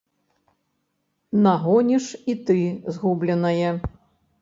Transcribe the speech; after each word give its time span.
Нагоніш 1.45 2.09
і 2.35 2.39
ты 2.51 2.59
згубленае. 2.97 3.69